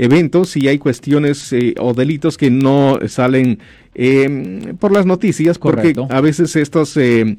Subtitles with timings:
[0.00, 3.58] eventos y hay cuestiones eh, o delitos que no salen
[3.94, 7.36] em, por las noticias, porque a veces estos em,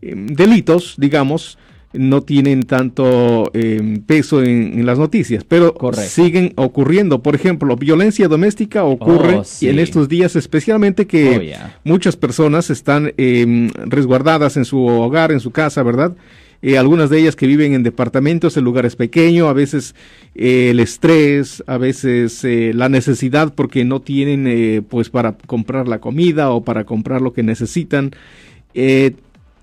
[0.00, 1.58] delitos, digamos,
[1.92, 7.22] no tienen tanto em, peso en, las noticias, pero siguen ocurriendo.
[7.22, 13.12] Por ejemplo, violencia doméstica ocurre oh, en estos días, especialmente que oh, muchas personas están
[13.86, 16.14] resguardadas en su hogar, en su casa, ¿verdad?
[16.62, 19.94] Eh, algunas de ellas que viven en departamentos, en lugares pequeños, a veces
[20.34, 26.00] eh, el estrés, a veces eh, la necesidad porque no tienen pues para comprar la
[26.00, 28.12] comida o para comprar lo que necesitan.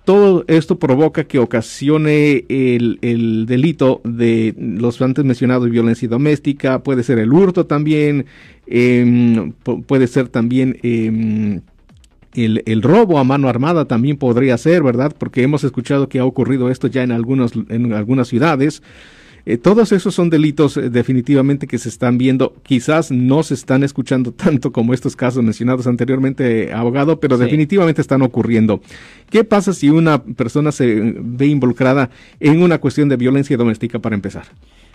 [0.06, 7.20] Todo esto provoca que ocasione el, delito de los antes mencionados violencia doméstica, puede ser
[7.20, 8.26] el hurto también,
[8.68, 11.60] em, puede ser también em,
[12.34, 15.14] el, el, robo a mano armada también podría ser, ¿verdad?
[15.18, 18.82] Porque hemos escuchado que ha ocurrido esto ya en, algunos, en algunas ciudades.
[19.50, 23.82] Eh, todos esos son delitos eh, definitivamente que se están viendo, quizás no se están
[23.82, 28.82] escuchando tanto como estos casos mencionados anteriormente, abogado, pero definitivamente están ocurriendo.
[29.30, 32.10] ¿Qué pasa si una persona se ve involucrada
[32.42, 34.48] en una cuestión de violencia doméstica para empezar?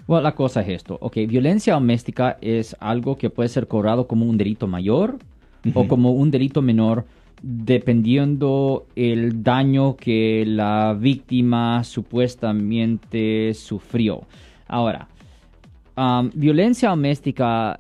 [0.07, 4.27] Bueno, la cosa es esto, ok, violencia doméstica es algo que puede ser cobrado como
[4.27, 5.17] un delito mayor
[5.73, 7.07] o como un delito menor
[7.43, 14.23] dependiendo el daño que la víctima supuestamente sufrió.
[14.69, 15.09] Ahora,
[16.35, 17.79] violencia doméstica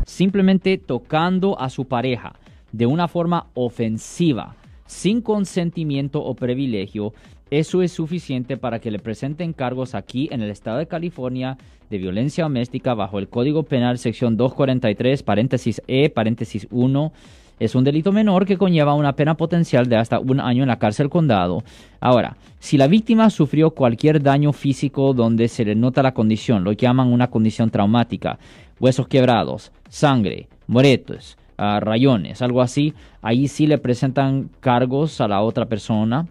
[0.05, 2.33] Simplemente tocando a su pareja
[2.71, 7.13] de una forma ofensiva, sin consentimiento o privilegio,
[7.59, 11.99] eso es suficiente para que le presenten cargos aquí en el estado de California de
[11.99, 17.13] violencia doméstica bajo el Código Penal sección 243, paréntesis E, paréntesis 1.
[17.59, 20.79] Es un delito menor que conlleva una pena potencial de hasta un año en la
[20.79, 21.63] cárcel condado.
[21.99, 26.71] Ahora, si la víctima sufrió cualquier daño físico donde se le nota la condición, lo
[26.71, 28.39] llaman una condición traumática,
[28.79, 35.43] huesos quebrados, sangre, moretos, ah, rayones, algo así, ahí sí le presentan cargos a la
[35.43, 36.25] otra persona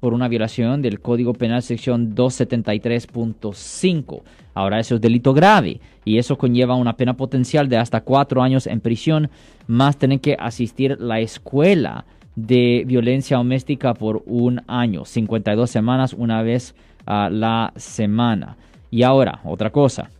[0.00, 4.22] por una violación del Código Penal sección 273.5.
[4.54, 8.66] Ahora eso es delito grave y eso conlleva una pena potencial de hasta cuatro años
[8.66, 9.30] en prisión,
[9.66, 12.04] más tener que asistir la escuela
[12.36, 16.74] de violencia doméstica por un año, 52 semanas una vez
[17.06, 18.56] a la semana.
[18.90, 20.10] Y ahora, otra cosa.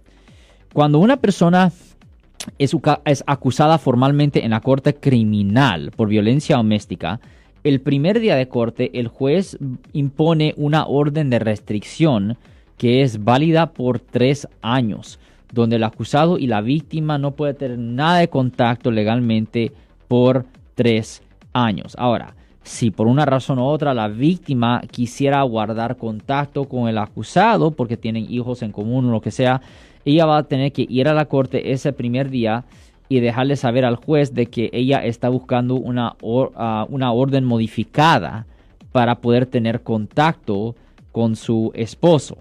[0.72, 1.70] Cuando una persona
[2.58, 7.20] es, es acusada formalmente en la corte criminal por violencia doméstica,
[7.68, 9.58] el primer día de corte el juez
[9.92, 12.38] impone una orden de restricción
[12.78, 15.18] que es válida por tres años,
[15.52, 19.72] donde el acusado y la víctima no pueden tener nada de contacto legalmente
[20.06, 20.44] por
[20.76, 21.96] tres años.
[21.98, 27.72] Ahora, si por una razón u otra la víctima quisiera guardar contacto con el acusado
[27.72, 29.60] porque tienen hijos en común o lo que sea,
[30.04, 32.64] ella va a tener que ir a la corte ese primer día
[33.08, 36.16] y dejarle saber al juez de que ella está buscando una,
[36.56, 38.46] ah, una orden modificada
[38.92, 40.74] para poder tener contacto
[41.12, 42.38] con su esposo.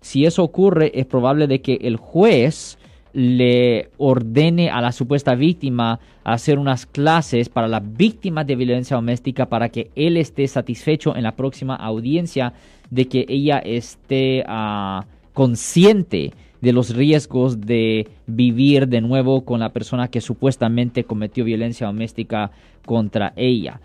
[0.00, 2.78] Si eso ocurre, es probable de que el juez
[3.14, 9.46] le ordene a la supuesta víctima hacer unas clases para la víctima de violencia doméstica
[9.46, 12.52] para que él esté satisfecho en la próxima audiencia
[12.90, 16.32] de que ella esté ah, consciente
[16.64, 22.52] de los riesgos de vivir de nuevo con la persona que supuestamente cometió violencia doméstica
[22.86, 23.80] contra ella.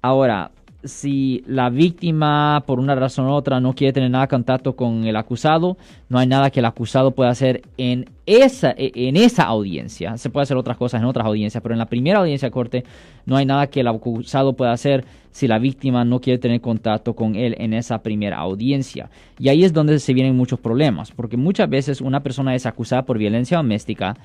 [0.00, 0.52] Ahora,
[0.84, 5.04] si la víctima por una razón u otra no quiere tener nada de contacto con
[5.04, 5.76] el acusado,
[6.08, 10.16] no hay nada que el acusado pueda hacer en esa, e, en esa audiencia.
[10.16, 12.84] Se puede hacer otras cosas en otras audiencias, pero en la primera audiencia de corte
[13.26, 17.14] no hay nada que el acusado pueda hacer si la víctima no quiere tener contacto
[17.14, 19.10] con él en esa primera audiencia.
[19.38, 23.02] Y ahí es donde se vienen muchos problemas, porque muchas veces una persona es acusada
[23.02, 24.16] por violencia doméstica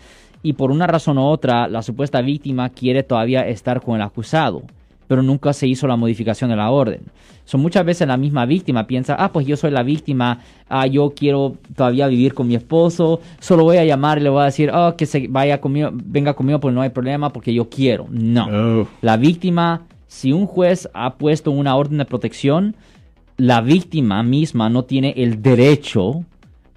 [0.41, 4.63] y por una razón u otra la supuesta víctima quiere todavía estar con el acusado
[5.07, 7.01] pero nunca se hizo la modificación de la orden.
[7.45, 11.13] Son muchas veces la misma víctima piensa, ah, pues yo soy la víctima, ah, yo
[11.15, 14.71] quiero todavía vivir con mi esposo, solo voy a llamar y le voy a decir,
[14.73, 18.07] oh, que se vaya conmigo, venga conmigo, pues no hay problema porque yo quiero.
[18.09, 18.47] No.
[18.81, 18.87] Oh.
[19.01, 22.75] La víctima, si un juez ha puesto una orden de protección,
[23.37, 26.23] la víctima misma no tiene el derecho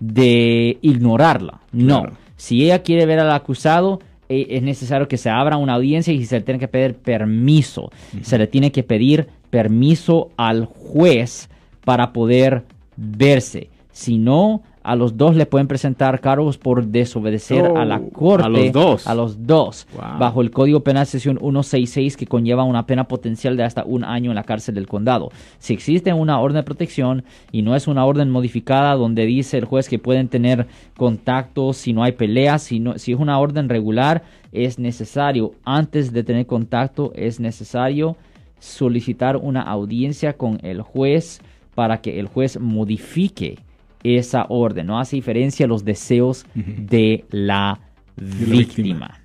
[0.01, 1.61] de ignorarla.
[1.73, 2.05] No.
[2.37, 6.37] Si ella quiere ver al acusado, es necesario que se abra una audiencia y se
[6.37, 7.91] le tiene que pedir permiso.
[8.23, 11.49] Se le tiene que pedir permiso al juez
[11.85, 12.65] para poder
[12.97, 13.71] verse.
[13.93, 18.47] Si no, a los dos le pueden presentar cargos por desobedecer a la oh, corte.
[18.47, 19.07] A los dos.
[19.07, 19.87] A los dos.
[20.19, 24.31] Bajo el Código Penal Sesión 166 que conlleva una pena potencial de hasta un año
[24.31, 25.31] en la cárcel del condado.
[25.59, 29.65] Si existe una orden de protección y no es una orden modificada donde dice el
[29.65, 30.67] juez que pueden tener
[30.97, 34.23] contacto si no hay peleas, si, si es una orden regular,
[34.53, 38.17] es necesario, antes de tener contacto, es necesario
[38.59, 41.41] solicitar una audiencia con el juez
[41.75, 43.59] para que el juez modifique
[44.03, 47.81] esa orden, no hace diferencia los deseos de la
[48.17, 49.21] víctima.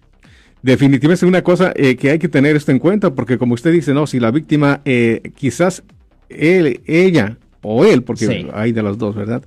[0.62, 3.72] Definitivamente es una cosa eh, que hay que tener esto en cuenta, porque como usted
[3.72, 5.84] dice, no, si la víctima, eh, quizás
[6.30, 9.44] él, ella o él, porque hay de los dos, ¿verdad?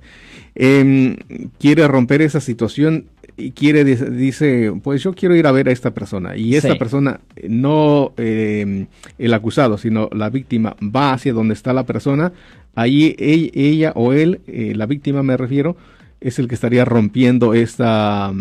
[0.53, 1.17] Em,
[1.59, 3.05] quiere romper esa situación
[3.37, 6.35] y quiere, dice, pues yo quiero ir a ver a esta persona.
[6.35, 8.87] Y esta persona, no em,
[9.19, 12.33] el acusado, sino la víctima, va hacia donde está la persona,
[12.73, 15.77] ahí ella, o él, eh, la víctima me refiero,
[16.19, 18.33] es el que estaría rompiendo esta...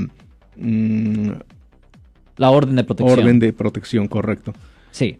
[0.56, 1.32] Mm,
[2.38, 3.18] la orden de protección.
[3.18, 4.54] Orden de protección, correcto.
[4.92, 5.18] Sí.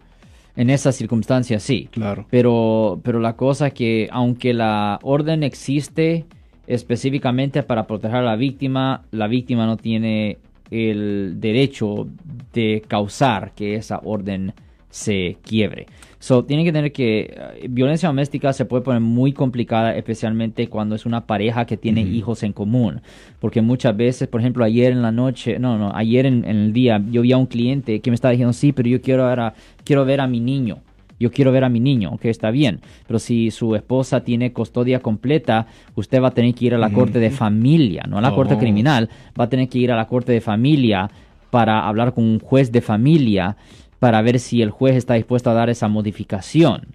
[0.55, 1.87] En esas circunstancias sí.
[1.91, 2.25] Claro.
[2.31, 6.25] Pero, pero la cosa es que aunque la orden existe
[6.67, 10.37] específicamente para proteger a la víctima, la víctima no tiene
[10.69, 12.07] el derecho
[12.53, 14.53] de causar que esa orden
[14.89, 15.87] se quiebre.
[16.19, 17.31] So, tienen que tener que.
[17.61, 22.01] Eh, violencia doméstica se puede poner muy complicada, especialmente cuando es una pareja que tiene
[22.01, 23.01] hijos en común.
[23.39, 27.01] Porque muchas veces, por ejemplo, ayer en la noche, no, no, ayer en, el día,
[27.11, 29.53] yo vi a un cliente que me estaba diciendo, sí, pero yo quiero ver a,
[29.83, 30.79] quiero ver a mi niño.
[31.19, 32.81] Yo quiero ver a mi niño, ok, está bien.
[33.07, 36.91] Pero si su esposa tiene custodia completa, usted va a tener que ir a la
[36.91, 38.59] corte de familia, no a la corte oh.
[38.59, 39.09] criminal.
[39.39, 41.09] Va a tener que ir a la corte de familia
[41.49, 43.57] para hablar con un juez de familia
[43.99, 46.87] para ver si el juez está dispuesto a dar esa modificación.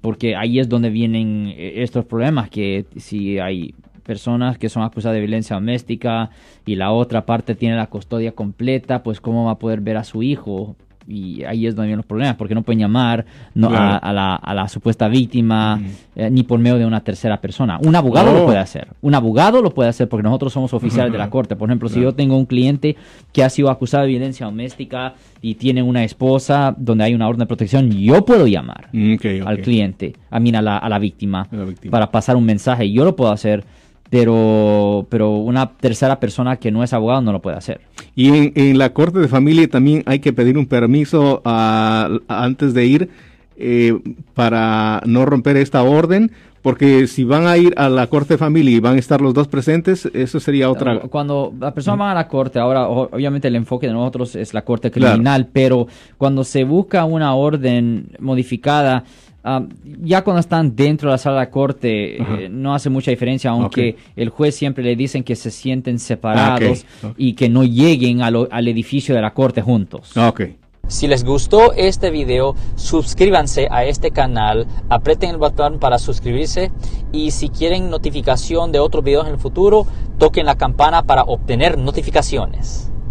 [0.00, 5.14] porque ahí es donde vienen eh, estos problemas, que si hay personas que son acusadas
[5.14, 6.30] de violencia doméstica
[6.64, 10.04] y la otra parte tiene la custodia completa, pues cómo va a poder ver a
[10.04, 10.76] su hijo
[11.08, 13.24] y ahí es donde vienen los problemas, porque no pueden llamar
[13.54, 14.12] no, a,
[14.54, 15.80] la, supuesta víctima
[16.14, 17.78] eh, ni por medio de una tercera persona.
[17.82, 18.46] Un abogado lo oh.
[18.46, 21.56] puede hacer, un abogado lo puede hacer porque nosotros somos oficiales de la corte.
[21.56, 22.96] Por ejemplo, si yo tengo un cliente
[23.32, 27.40] que ha sido acusado de violencia doméstica y tiene una esposa donde hay una orden
[27.40, 31.48] de protección, yo puedo llamar mm, al cliente, a, mí, a, la, a la víctima,
[31.90, 32.90] para pasar un mensaje.
[32.90, 33.64] Yo lo puedo hacer
[34.10, 37.80] pero, pero una tercera persona que no es abogado no lo puede hacer.
[38.14, 43.10] Y en, la corte de familia también hay que pedir un permiso antes de ir
[43.58, 43.98] eh,
[44.34, 46.30] para no romper esta orden,
[46.62, 49.32] porque si van a ir a la corte de familia y van a estar los
[49.34, 51.00] dos presentes, eso sería otra.
[51.00, 54.62] Cuando la persona va a la corte, ahora obviamente el enfoque de nosotros es la
[54.62, 55.86] corte criminal, pero
[56.18, 59.04] cuando se busca una orden modificada,
[59.48, 59.62] Ah,
[60.02, 63.96] ya cuando están dentro de la sala de corte eh, no hace mucha diferencia, aunque
[64.16, 68.66] el juez siempre le dicen que se sienten separados ah, y que no lleguen al
[68.66, 70.10] edificio de la corte juntos.
[70.88, 76.72] Si les gustó este video, suscríbanse a este canal, aprieten el botón para suscribirse
[77.12, 79.86] y si quieren notificación de otros videos en el futuro,
[80.18, 82.90] toquen la campana para obtener notificaciones.